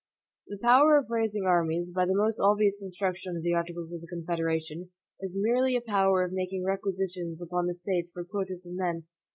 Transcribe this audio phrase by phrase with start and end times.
[0.47, 4.07] The power of raising armies, by the most obvious construction of the articles of the
[4.07, 4.89] Confederation,
[5.19, 9.03] is merely a power of making requisitions upon the States for quotas of men.